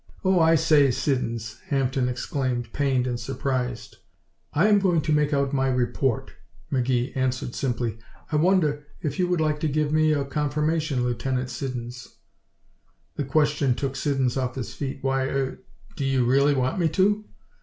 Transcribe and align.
"Oh, 0.25 0.39
I 0.39 0.55
say, 0.55 0.89
Siddons!" 0.89 1.59
Hampden 1.67 2.09
exclaimed, 2.09 2.73
pained 2.73 3.05
and 3.05 3.19
surprised. 3.19 3.97
"I 4.51 4.67
am 4.67 4.79
going 4.79 5.01
to 5.01 5.13
make 5.13 5.31
out 5.31 5.53
my 5.53 5.67
report," 5.67 6.31
McGee 6.73 7.15
answered, 7.15 7.53
simply. 7.53 7.99
"I 8.31 8.37
wonder 8.37 8.87
if 9.01 9.19
you 9.19 9.27
would 9.27 9.39
like 9.39 9.59
to 9.59 9.67
give 9.67 9.93
me 9.93 10.11
a 10.11 10.25
confirmation, 10.25 11.03
Lieutenant 11.03 11.51
Siddons?" 11.51 12.15
The 13.15 13.25
question 13.25 13.75
took 13.75 13.95
Siddons 13.95 14.37
off 14.37 14.55
his 14.55 14.73
feet. 14.73 15.03
"Why 15.03 15.25
er 15.25 15.59
do 15.95 16.03
you 16.03 16.25
really 16.25 16.55
want 16.55 16.79
me 16.79 16.89
to?" 16.89 17.23